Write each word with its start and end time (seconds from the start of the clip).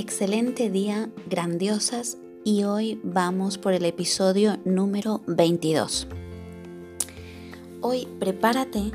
Excelente 0.00 0.70
día, 0.70 1.10
grandiosas 1.28 2.18
y 2.44 2.62
hoy 2.62 3.00
vamos 3.02 3.58
por 3.58 3.72
el 3.72 3.84
episodio 3.84 4.56
número 4.64 5.22
22. 5.26 6.06
Hoy 7.80 8.06
prepárate 8.20 8.92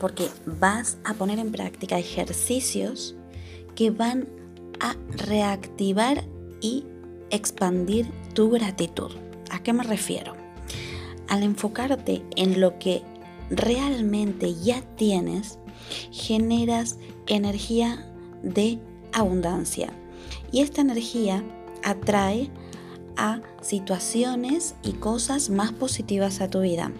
porque 0.00 0.26
vas 0.46 0.98
a 1.04 1.14
poner 1.14 1.38
en 1.38 1.52
práctica 1.52 2.00
ejercicios 2.00 3.14
que 3.76 3.92
van 3.92 4.26
a 4.80 4.96
reactivar 5.10 6.24
y 6.60 6.84
expandir 7.30 8.10
tu 8.34 8.50
gratitud. 8.50 9.12
¿A 9.52 9.62
qué 9.62 9.72
me 9.72 9.84
refiero? 9.84 10.32
Al 11.28 11.44
enfocarte 11.44 12.24
en 12.34 12.60
lo 12.60 12.76
que 12.80 13.02
realmente 13.50 14.56
ya 14.56 14.82
tienes, 14.96 15.60
generas 16.10 16.98
energía 17.28 18.12
de 18.42 18.80
abundancia. 19.12 19.92
Y 20.52 20.60
esta 20.60 20.80
energía 20.80 21.44
atrae 21.84 22.50
a 23.16 23.40
situaciones 23.60 24.74
y 24.82 24.92
cosas 24.92 25.50
más 25.50 25.72
positivas 25.72 26.40
a 26.40 26.48
tu 26.48 26.60
vida. 26.60 26.92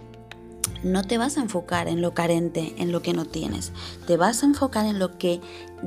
No 0.83 1.03
te 1.05 1.19
vas 1.19 1.37
a 1.37 1.43
enfocar 1.43 1.89
en 1.89 2.01
lo 2.01 2.15
carente, 2.15 2.75
en 2.79 2.93
lo 2.93 3.03
que 3.03 3.13
no 3.13 3.25
tienes. 3.25 3.73
Te 4.07 4.17
vas 4.17 4.43
a 4.43 4.47
enfocar 4.47 4.87
en 4.87 4.99
lo 4.99 5.19
que 5.19 5.41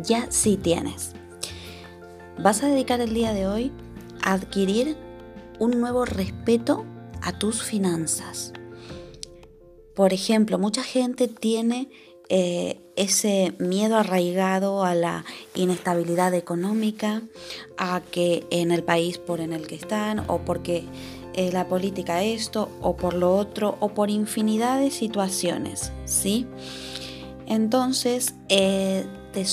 ya 0.03 0.28
sí 0.29 0.57
tienes. 0.57 1.13
Vas 2.40 2.63
a 2.63 2.68
dedicar 2.68 3.01
el 3.01 3.13
día 3.13 3.34
de 3.34 3.47
hoy 3.47 3.72
a 4.22 4.34
adquirir 4.34 4.95
un 5.59 5.80
nuevo 5.80 6.06
respeto 6.06 6.85
a 7.22 7.38
tus 7.38 7.63
finanzas. 7.63 8.53
Por 9.95 10.13
ejemplo, 10.13 10.57
mucha 10.57 10.84
gente 10.84 11.28
tiene 11.28 11.90
eh, 12.30 12.80
ese 12.96 13.54
miedo 13.60 13.98
arraigado 13.98 14.84
a 14.84 14.96
la 14.96 15.26
inestabilidad 15.56 16.34
económica, 16.34 17.22
a 17.78 18.02
que 18.12 18.46
en 18.50 18.72
el 18.72 18.84
país 18.84 19.18
por 19.18 19.42
en 19.42 19.54
el 19.54 19.68
que 19.68 19.76
están, 19.76 20.24
o 20.28 20.40
porque 20.40 20.84
eh, 21.34 21.52
la 21.52 21.68
política 21.68 22.24
esto, 22.24 22.70
o 22.82 22.96
por 22.96 23.14
lo 23.14 23.36
otro, 23.36 23.78
o 23.80 23.90
por 23.90 24.10
infinidad 24.10 24.80
de 24.80 24.92
situaciones, 24.92 25.92
¿sí? 26.06 26.48
Entonces, 27.48 28.36
eh, 28.50 29.06
te, 29.34 29.44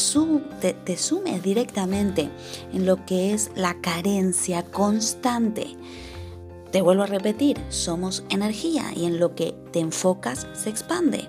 te 0.75 0.97
sumes 0.97 1.43
directamente 1.43 2.29
en 2.73 2.87
lo 2.87 3.05
que 3.07 3.33
es 3.33 3.51
la 3.55 3.81
carencia 3.81 4.63
constante. 4.63 5.69
Te 6.71 6.83
vuelvo 6.83 7.03
a 7.03 7.07
repetir, 7.07 7.59
somos 7.69 8.23
energía 8.29 8.93
y 8.95 9.07
en 9.07 9.19
lo 9.19 9.35
que 9.35 9.55
te 9.73 9.81
enfocas 9.81 10.47
se 10.53 10.71
expande. 10.71 11.29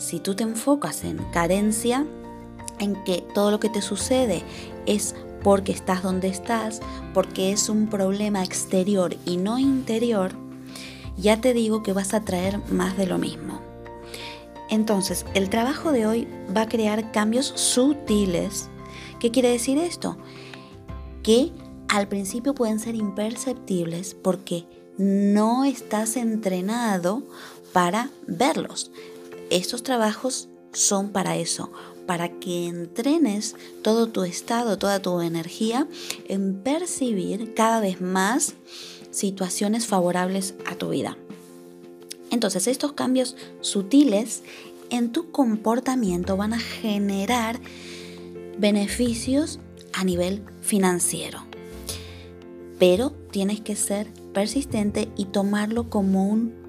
Si 0.00 0.18
tú 0.18 0.34
te 0.34 0.44
enfocas 0.44 1.04
en 1.04 1.18
carencia, 1.30 2.06
en 2.78 3.04
que 3.04 3.22
todo 3.34 3.50
lo 3.50 3.60
que 3.60 3.68
te 3.68 3.82
sucede 3.82 4.42
es 4.86 5.14
porque 5.42 5.72
estás 5.72 6.02
donde 6.02 6.28
estás, 6.28 6.80
porque 7.12 7.52
es 7.52 7.68
un 7.68 7.86
problema 7.86 8.42
exterior 8.42 9.14
y 9.26 9.36
no 9.36 9.58
interior, 9.58 10.32
ya 11.18 11.38
te 11.42 11.52
digo 11.52 11.82
que 11.82 11.92
vas 11.92 12.14
a 12.14 12.22
traer 12.22 12.58
más 12.70 12.96
de 12.96 13.06
lo 13.06 13.18
mismo. 13.18 13.60
Entonces, 14.70 15.26
el 15.34 15.50
trabajo 15.50 15.92
de 15.92 16.06
hoy 16.06 16.26
va 16.56 16.62
a 16.62 16.68
crear 16.68 17.12
cambios 17.12 17.52
sutiles. 17.54 18.70
¿Qué 19.18 19.30
quiere 19.30 19.50
decir 19.50 19.76
esto? 19.76 20.16
Que 21.22 21.52
al 21.88 22.08
principio 22.08 22.54
pueden 22.54 22.78
ser 22.78 22.94
imperceptibles 22.94 24.14
porque 24.14 24.64
no 24.96 25.64
estás 25.64 26.16
entrenado 26.16 27.22
para 27.74 28.08
verlos. 28.26 28.90
Estos 29.50 29.82
trabajos 29.82 30.48
son 30.72 31.10
para 31.10 31.36
eso, 31.36 31.72
para 32.06 32.28
que 32.38 32.66
entrenes 32.66 33.56
todo 33.82 34.06
tu 34.06 34.22
estado, 34.22 34.78
toda 34.78 35.02
tu 35.02 35.20
energía 35.20 35.88
en 36.28 36.54
percibir 36.62 37.54
cada 37.54 37.80
vez 37.80 38.00
más 38.00 38.54
situaciones 39.10 39.86
favorables 39.86 40.54
a 40.66 40.76
tu 40.76 40.90
vida. 40.90 41.16
Entonces 42.30 42.68
estos 42.68 42.92
cambios 42.92 43.36
sutiles 43.60 44.42
en 44.90 45.10
tu 45.10 45.32
comportamiento 45.32 46.36
van 46.36 46.52
a 46.52 46.60
generar 46.60 47.60
beneficios 48.58 49.58
a 49.92 50.04
nivel 50.04 50.44
financiero. 50.60 51.44
Pero 52.78 53.10
tienes 53.30 53.60
que 53.60 53.74
ser 53.74 54.06
persistente 54.32 55.08
y 55.16 55.26
tomarlo 55.26 55.90
como 55.90 56.28
un 56.28 56.59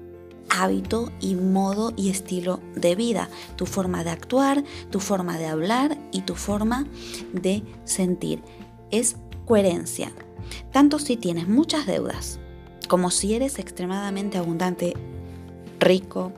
hábito 0.48 1.10
y 1.20 1.34
modo 1.34 1.92
y 1.96 2.10
estilo 2.10 2.60
de 2.74 2.94
vida, 2.94 3.28
tu 3.56 3.66
forma 3.66 4.04
de 4.04 4.10
actuar, 4.10 4.64
tu 4.90 5.00
forma 5.00 5.38
de 5.38 5.46
hablar 5.46 5.98
y 6.12 6.22
tu 6.22 6.34
forma 6.34 6.86
de 7.32 7.62
sentir. 7.84 8.42
Es 8.90 9.16
coherencia. 9.46 10.12
Tanto 10.72 10.98
si 10.98 11.16
tienes 11.16 11.48
muchas 11.48 11.86
deudas 11.86 12.38
como 12.88 13.10
si 13.10 13.34
eres 13.34 13.58
extremadamente 13.58 14.36
abundante, 14.36 14.94
rico, 15.80 16.32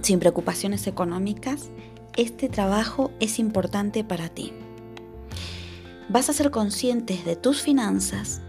sin 0.00 0.18
preocupaciones 0.18 0.86
económicas, 0.86 1.70
este 2.16 2.48
trabajo 2.48 3.12
es 3.20 3.38
importante 3.38 4.02
para 4.02 4.28
ti. 4.28 4.52
Vas 6.08 6.28
a 6.28 6.32
ser 6.32 6.50
conscientes 6.50 7.24
de 7.24 7.36
tus 7.36 7.62
finanzas, 7.62 8.42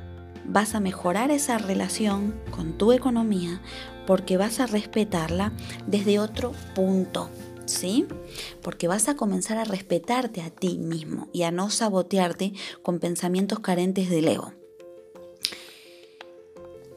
vas 0.45 0.75
a 0.75 0.80
mejorar 0.80 1.31
esa 1.31 1.57
relación 1.57 2.34
con 2.51 2.78
tu 2.78 2.92
economía 2.92 3.62
porque 4.06 4.38
vas 4.38 4.60
a 4.60 4.68
respetarla 4.68 5.54
desde 5.88 6.19
otro 6.19 6.54
punto. 6.75 7.30
¿Sí? 7.66 8.06
Porque 8.62 8.90
vas 8.90 9.07
a 9.07 9.16
comenzar 9.16 9.57
a 9.57 9.63
respetarte 9.63 10.42
a 10.42 10.50
ti 10.50 10.78
mismo 10.78 11.30
y 11.31 11.44
a 11.44 11.51
no 11.51 11.69
sabotearte 11.69 12.51
con 12.81 13.00
pensamientos 13.00 13.60
carentes 13.60 14.10
del 14.10 14.28
ego. 14.28 14.51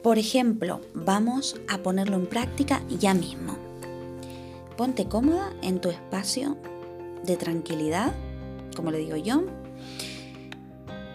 Por 0.03 0.17
ejemplo, 0.17 0.81
vamos 0.93 1.55
a 1.69 1.77
ponerlo 1.77 2.17
en 2.17 2.27
práctica 2.27 2.81
ya 2.99 3.13
mismo. 3.13 3.57
Ponte 4.75 5.07
cómoda 5.07 5.53
en 5.61 5.79
tu 5.79 5.89
espacio 5.89 6.57
de 7.23 7.37
tranquilidad, 7.37 8.13
como 8.75 8.91
le 8.91 8.99
digo 8.99 9.15
yo, 9.15 9.45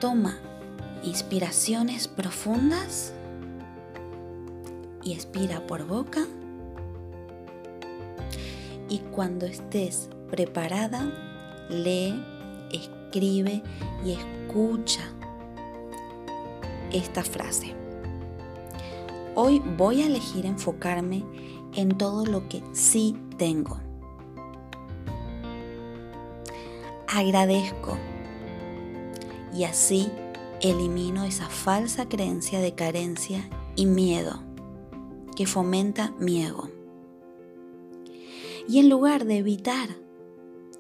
toma 0.01 0.39
inspiraciones 1.03 2.09
profundas 2.09 3.13
y 5.03 5.13
expira 5.13 5.67
por 5.67 5.87
boca. 5.87 6.27
Y 8.89 8.99
cuando 9.11 9.47
estés 9.47 10.09
preparada, 10.31 11.11
lee, 11.69 12.23
escribe 12.73 13.63
y 14.05 14.13
escucha 14.13 15.03
esta 16.93 17.23
frase. 17.23 17.75
Hoy 19.35 19.61
voy 19.61 20.03
a 20.03 20.07
elegir 20.07 20.45
enfocarme 20.45 21.25
en 21.75 21.97
todo 21.97 22.27
lo 22.27 22.49
que 22.49 22.63
sí 22.73 23.17
tengo. 23.39 23.81
Agradezco 27.09 27.97
y 29.55 29.65
así 29.65 30.11
elimino 30.63 31.25
esa 31.25 31.49
falsa 31.49 32.09
creencia 32.09 32.61
de 32.61 32.75
carencia 32.75 33.51
y 33.77 33.87
miedo 33.87 34.43
que 35.37 35.47
fomenta 35.47 36.15
mi 36.19 36.45
ego. 36.45 36.71
Y 38.69 38.79
en 38.79 38.89
lugar 38.89 39.25
de 39.25 39.39
evitar 39.39 39.89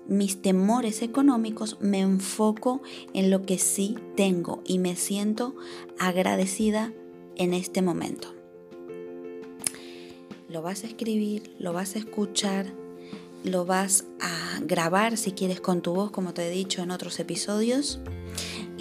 mis 0.07 0.41
temores 0.41 1.03
económicos, 1.03 1.79
me 1.81 2.01
enfoco 2.01 2.81
en 3.13 3.31
lo 3.31 3.43
que 3.43 3.59
sí 3.59 3.97
tengo 4.17 4.63
y 4.65 4.79
me 4.79 4.97
siento 4.97 5.55
agradecida 5.99 6.93
en 7.37 7.55
este 7.55 7.83
momento. 7.83 8.35
Lo 10.49 10.63
vas 10.63 10.85
a 10.85 10.87
escribir, 10.87 11.55
lo 11.59 11.73
vas 11.73 11.97
a 11.97 11.99
escuchar, 11.99 12.67
lo 13.43 13.65
vas 13.65 14.05
a 14.21 14.61
grabar 14.61 15.17
si 15.17 15.33
quieres 15.33 15.61
con 15.61 15.83
tu 15.83 15.95
voz, 15.95 16.11
como 16.11 16.35
te 16.35 16.47
he 16.47 16.51
dicho 16.51 16.83
en 16.83 16.91
otros 16.91 17.19
episodios. 17.19 18.01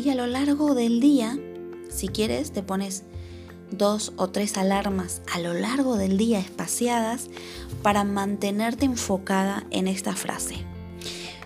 Y 0.03 0.09
a 0.09 0.15
lo 0.15 0.25
largo 0.25 0.73
del 0.73 0.99
día, 0.99 1.37
si 1.89 2.07
quieres, 2.07 2.51
te 2.51 2.63
pones 2.63 3.03
dos 3.69 4.13
o 4.15 4.29
tres 4.29 4.57
alarmas 4.57 5.21
a 5.31 5.39
lo 5.39 5.53
largo 5.53 5.95
del 5.95 6.17
día 6.17 6.39
espaciadas 6.39 7.29
para 7.83 8.03
mantenerte 8.03 8.85
enfocada 8.85 9.63
en 9.69 9.87
esta 9.87 10.15
frase. 10.15 10.55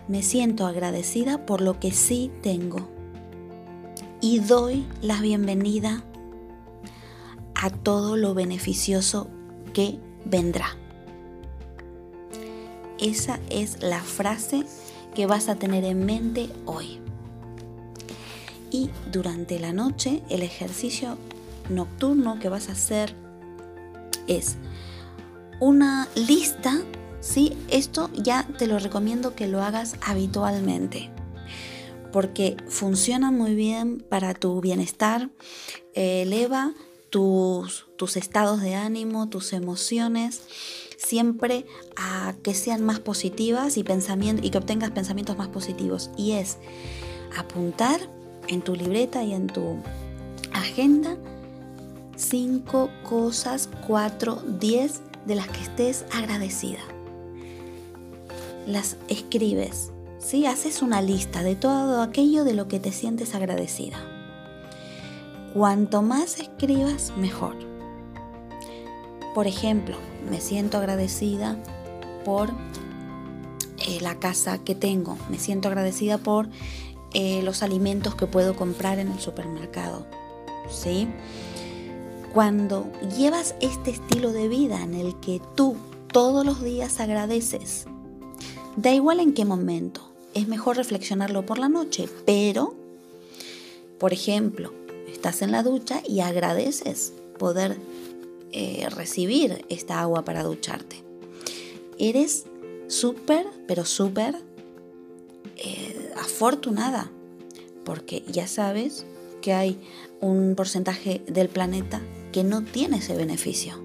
Me 0.07 0.23
siento 0.23 0.65
agradecida 0.67 1.45
por 1.45 1.59
lo 1.59 1.81
que 1.81 1.91
sí 1.91 2.31
tengo 2.41 2.87
y 4.21 4.39
doy 4.39 4.85
la 5.01 5.19
bienvenida 5.19 6.05
a 7.55 7.69
todo 7.69 8.15
lo 8.15 8.33
beneficioso 8.35 9.27
que 9.73 9.99
vendrá. 10.23 10.77
Esa 12.99 13.41
es 13.49 13.83
la 13.83 13.99
frase 13.99 14.63
que 15.13 15.25
vas 15.25 15.49
a 15.49 15.55
tener 15.55 15.83
en 15.83 16.05
mente 16.05 16.47
hoy. 16.65 17.04
Y 18.75 18.89
durante 19.09 19.57
la 19.57 19.71
noche 19.71 20.21
el 20.29 20.41
ejercicio 20.41 21.17
nocturno 21.69 22.39
que 22.39 22.49
vas 22.49 22.67
a 22.67 22.73
hacer 22.73 23.15
es 24.27 24.57
una 25.61 26.09
lista, 26.15 26.81
¿sí? 27.21 27.53
Esto 27.69 28.09
ya 28.13 28.45
te 28.57 28.67
lo 28.67 28.77
recomiendo 28.77 29.33
que 29.33 29.47
lo 29.47 29.61
hagas 29.61 29.95
habitualmente 30.05 31.09
porque 32.11 32.57
funciona 32.67 33.31
muy 33.31 33.55
bien 33.55 34.05
para 34.09 34.33
tu 34.33 34.59
bienestar, 34.59 35.29
eleva 35.93 36.73
tus, 37.09 37.87
tus 37.95 38.17
estados 38.17 38.59
de 38.61 38.75
ánimo, 38.75 39.29
tus 39.29 39.53
emociones, 39.53 40.41
siempre 40.97 41.65
a 41.95 42.35
que 42.43 42.53
sean 42.53 42.83
más 42.83 42.99
positivas 42.99 43.77
y, 43.77 43.85
y 43.85 44.49
que 44.49 44.57
obtengas 44.57 44.91
pensamientos 44.91 45.37
más 45.37 45.47
positivos. 45.47 46.09
Y 46.17 46.33
es 46.33 46.57
apuntar 47.37 48.14
en 48.47 48.61
tu 48.61 48.75
libreta 48.75 49.23
y 49.23 49.33
en 49.33 49.47
tu 49.47 49.77
agenda 50.53 51.17
cinco 52.15 52.89
cosas, 53.03 53.69
cuatro, 53.87 54.41
diez 54.59 55.01
de 55.25 55.35
las 55.35 55.47
que 55.47 55.61
estés 55.61 56.05
agradecida. 56.11 56.79
Las 58.67 58.97
escribes, 59.07 59.91
¿sí? 60.19 60.45
Haces 60.45 60.81
una 60.81 61.01
lista 61.01 61.43
de 61.43 61.55
todo 61.55 62.01
aquello 62.01 62.43
de 62.43 62.53
lo 62.53 62.67
que 62.67 62.79
te 62.79 62.91
sientes 62.91 63.35
agradecida. 63.35 63.97
Cuanto 65.53 66.01
más 66.01 66.39
escribas, 66.39 67.13
mejor. 67.17 67.55
Por 69.33 69.47
ejemplo, 69.47 69.97
me 70.29 70.39
siento 70.41 70.77
agradecida 70.77 71.57
por 72.23 72.49
eh, 73.77 73.99
la 74.01 74.15
casa 74.15 74.57
que 74.57 74.75
tengo, 74.75 75.17
me 75.29 75.37
siento 75.37 75.67
agradecida 75.67 76.17
por 76.17 76.49
eh, 77.17 77.41
los 77.43 77.63
alimentos 77.63 78.13
que 78.13 78.27
puedo 78.27 78.57
comprar 78.57 78.99
en 78.99 79.09
el 79.09 79.19
supermercado. 79.21 80.05
¿sí? 80.69 81.07
Cuando 82.33 82.91
llevas 83.17 83.55
este 83.61 83.91
estilo 83.91 84.33
de 84.33 84.49
vida 84.49 84.83
en 84.83 84.93
el 84.95 85.17
que 85.21 85.41
tú 85.55 85.77
todos 86.11 86.45
los 86.45 86.61
días 86.61 86.99
agradeces, 86.99 87.85
da 88.75 88.93
igual 88.93 89.21
en 89.21 89.33
qué 89.33 89.45
momento, 89.45 90.01
es 90.33 90.49
mejor 90.49 90.75
reflexionarlo 90.75 91.45
por 91.45 91.57
la 91.57 91.69
noche, 91.69 92.09
pero, 92.25 92.75
por 93.97 94.11
ejemplo, 94.11 94.73
estás 95.07 95.41
en 95.41 95.53
la 95.53 95.63
ducha 95.63 96.03
y 96.05 96.19
agradeces 96.19 97.13
poder 97.39 97.77
eh, 98.51 98.89
recibir 98.89 99.65
esta 99.69 100.01
agua 100.01 100.25
para 100.25 100.43
ducharte. 100.43 101.01
Eres 101.97 102.43
súper, 102.89 103.47
pero 103.67 103.85
súper 103.85 104.35
eh, 105.55 105.94
afortunada, 106.15 107.11
porque 107.83 108.23
ya 108.27 108.47
sabes 108.47 109.05
que 109.41 109.53
hay 109.53 109.79
un 110.21 110.55
porcentaje 110.55 111.21
del 111.27 111.49
planeta 111.49 112.01
que 112.31 112.43
no 112.43 112.63
tiene 112.63 112.97
ese 112.97 113.15
beneficio. 113.15 113.83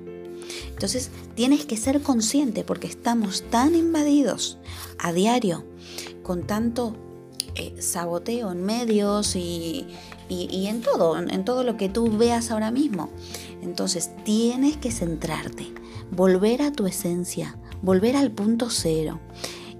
Entonces 0.68 1.10
tienes 1.34 1.66
que 1.66 1.76
ser 1.76 2.00
consciente 2.02 2.64
porque 2.64 2.86
estamos 2.86 3.42
tan 3.50 3.74
invadidos 3.74 4.58
a 4.98 5.12
diario 5.12 5.64
con 6.22 6.46
tanto 6.46 6.96
eh, 7.54 7.74
saboteo 7.80 8.52
en 8.52 8.64
medios 8.64 9.36
y, 9.36 9.86
y, 10.28 10.66
en 10.66 10.80
todo, 10.80 11.18
en 11.18 11.44
todo 11.44 11.64
lo 11.64 11.76
que 11.76 11.88
tú 11.88 12.16
veas 12.16 12.50
ahora 12.50 12.70
mismo. 12.70 13.10
Entonces 13.62 14.10
tienes 14.24 14.76
que 14.76 14.90
centrarte, 14.90 15.66
volver 16.10 16.62
a 16.62 16.72
tu 16.72 16.86
esencia, 16.86 17.58
volver 17.82 18.16
al 18.16 18.30
punto 18.30 18.70
cero 18.70 19.20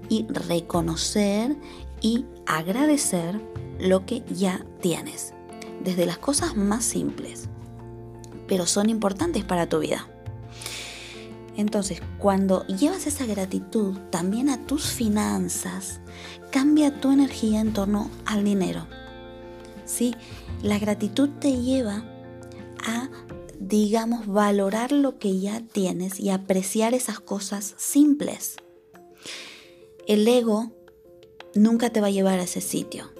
y 0.09 0.27
reconocer 0.27 1.55
y 2.01 2.25
agradecer 2.57 3.39
lo 3.79 4.05
que 4.05 4.23
ya 4.29 4.65
tienes, 4.81 5.33
desde 5.83 6.05
las 6.05 6.17
cosas 6.17 6.55
más 6.55 6.83
simples 6.83 7.49
pero 8.51 8.65
son 8.65 8.89
importantes 8.89 9.45
para 9.45 9.69
tu 9.69 9.79
vida. 9.79 10.09
Entonces, 11.55 12.01
cuando 12.19 12.67
llevas 12.67 13.07
esa 13.07 13.25
gratitud 13.25 13.97
también 14.09 14.49
a 14.49 14.67
tus 14.67 14.87
finanzas, 14.87 16.01
cambia 16.51 16.99
tu 16.99 17.13
energía 17.13 17.61
en 17.61 17.71
torno 17.71 18.11
al 18.25 18.43
dinero. 18.43 18.87
¿Sí? 19.85 20.13
La 20.61 20.79
gratitud 20.79 21.29
te 21.39 21.61
lleva 21.61 22.03
a, 22.85 23.09
digamos, 23.57 24.27
valorar 24.27 24.91
lo 24.91 25.17
que 25.17 25.39
ya 25.39 25.61
tienes 25.61 26.19
y 26.19 26.29
apreciar 26.29 26.93
esas 26.93 27.21
cosas 27.21 27.73
simples. 27.77 28.57
El 30.07 30.27
ego 30.27 30.73
nunca 31.53 31.89
te 31.89 32.01
va 32.01 32.07
a 32.07 32.11
llevar 32.11 32.39
a 32.39 32.43
ese 32.43 32.61
sitio 32.61 33.11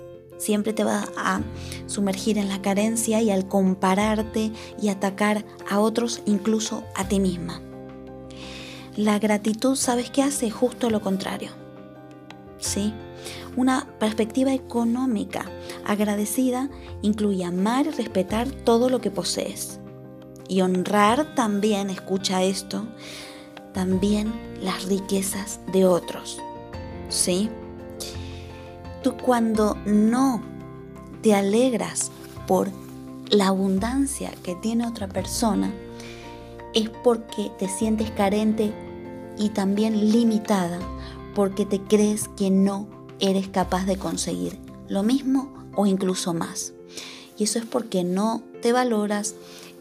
siempre 0.41 0.73
te 0.73 0.83
va 0.83 1.07
a 1.15 1.41
sumergir 1.85 2.37
en 2.37 2.49
la 2.49 2.61
carencia 2.61 3.21
y 3.21 3.29
al 3.29 3.47
compararte 3.47 4.51
y 4.81 4.89
atacar 4.89 5.45
a 5.69 5.79
otros, 5.79 6.21
incluso 6.25 6.83
a 6.95 7.07
ti 7.07 7.19
misma. 7.19 7.61
La 8.95 9.19
gratitud, 9.19 9.75
¿sabes 9.75 10.09
qué 10.09 10.23
hace? 10.23 10.49
Justo 10.49 10.89
lo 10.89 11.01
contrario. 11.01 11.51
¿Sí? 12.57 12.93
Una 13.55 13.87
perspectiva 13.99 14.53
económica 14.53 15.45
agradecida 15.85 16.69
incluye 17.01 17.45
amar 17.45 17.85
y 17.85 17.91
respetar 17.91 18.49
todo 18.49 18.89
lo 18.89 18.99
que 18.99 19.11
posees. 19.11 19.79
Y 20.47 20.61
honrar 20.61 21.35
también, 21.35 21.89
escucha 21.89 22.43
esto, 22.43 22.85
también 23.73 24.33
las 24.61 24.85
riquezas 24.85 25.59
de 25.71 25.85
otros. 25.85 26.39
¿Sí? 27.09 27.49
Tú 29.03 29.17
cuando 29.17 29.77
no 29.85 30.41
te 31.21 31.33
alegras 31.33 32.11
por 32.47 32.69
la 33.29 33.47
abundancia 33.47 34.31
que 34.43 34.55
tiene 34.55 34.85
otra 34.85 35.07
persona, 35.07 35.73
es 36.73 36.89
porque 36.89 37.51
te 37.57 37.67
sientes 37.67 38.11
carente 38.11 38.73
y 39.37 39.49
también 39.49 40.11
limitada, 40.11 40.79
porque 41.33 41.65
te 41.65 41.81
crees 41.81 42.27
que 42.29 42.49
no 42.49 42.87
eres 43.19 43.47
capaz 43.47 43.85
de 43.85 43.97
conseguir 43.97 44.59
lo 44.87 45.03
mismo 45.03 45.53
o 45.75 45.85
incluso 45.85 46.33
más. 46.33 46.73
Y 47.37 47.45
eso 47.45 47.59
es 47.59 47.65
porque 47.65 48.03
no 48.03 48.43
te 48.61 48.71
valoras 48.73 49.35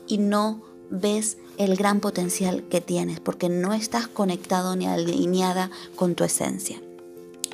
y 0.07 0.19
no 0.19 0.63
ves 0.91 1.37
el 1.59 1.77
gran 1.77 2.01
potencial 2.01 2.65
que 2.69 2.81
tienes, 2.81 3.21
porque 3.21 3.49
no 3.49 3.75
estás 3.75 4.09
conectado 4.09 4.77
ni 4.77 4.87
alineada 4.87 5.71
con 5.95 6.15
tu 6.15 6.25
esencia. 6.25 6.81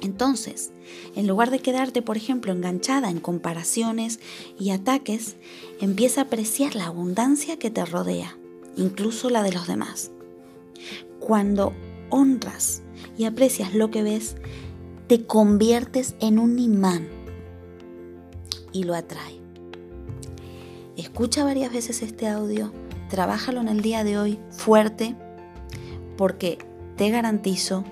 Entonces, 0.03 0.73
en 1.15 1.27
lugar 1.27 1.51
de 1.51 1.61
quedarte, 1.61 2.03
por 2.03 2.17
ejemplo, 2.17 2.53
enganchada 2.53 3.11
en 3.11 3.19
comparaciones 3.19 4.21
y 4.59 4.71
ataques, 4.71 5.37
empieza 5.81 6.21
a 6.21 6.25
apreciar 6.25 6.75
la 6.75 6.87
abundancia 6.87 7.59
que 7.59 7.71
te 7.71 7.85
rodea, 7.85 8.37
incluso 8.77 9.31
la 9.31 9.43
de 9.43 9.53
los 9.53 9.67
demás. 9.67 10.11
Cuando 11.19 11.73
honras 12.11 12.83
y 13.17 13.25
aprecias 13.25 13.75
lo 13.75 13.91
que 13.91 14.03
ves, 14.03 14.37
te 15.07 15.25
conviertes 15.25 16.15
en 16.21 16.39
un 16.39 16.59
imán 16.59 17.09
y 18.73 18.85
lo 18.85 18.95
atrae. 18.95 19.41
Escucha 20.97 21.45
varias 21.45 21.73
veces 21.73 22.03
este 22.03 22.29
audio, 22.29 22.73
trabájalo 23.09 23.61
en 23.61 23.69
el 23.69 23.81
día 23.81 24.05
de 24.05 24.19
hoy 24.19 24.39
fuerte, 24.51 25.15
porque 26.17 26.59
te 26.97 27.11
garantizo 27.11 27.85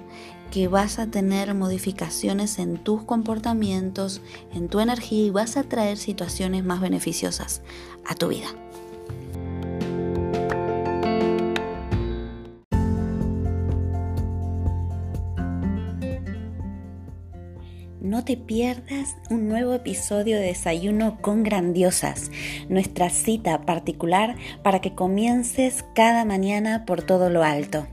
que 0.54 0.68
vas 0.68 1.00
a 1.00 1.08
tener 1.08 1.52
modificaciones 1.52 2.60
en 2.60 2.76
tus 2.76 3.02
comportamientos, 3.02 4.20
en 4.52 4.68
tu 4.68 4.78
energía 4.78 5.26
y 5.26 5.30
vas 5.30 5.56
a 5.56 5.64
traer 5.64 5.96
situaciones 5.96 6.62
más 6.62 6.80
beneficiosas 6.80 7.60
a 8.06 8.14
tu 8.14 8.28
vida. 8.28 8.46
No 18.00 18.24
te 18.24 18.36
pierdas 18.36 19.16
un 19.30 19.48
nuevo 19.48 19.74
episodio 19.74 20.36
de 20.36 20.44
Desayuno 20.44 21.20
con 21.20 21.42
Grandiosas, 21.42 22.30
nuestra 22.68 23.10
cita 23.10 23.62
particular 23.62 24.36
para 24.62 24.80
que 24.80 24.94
comiences 24.94 25.84
cada 25.96 26.24
mañana 26.24 26.84
por 26.86 27.02
todo 27.02 27.28
lo 27.28 27.42
alto. 27.42 27.88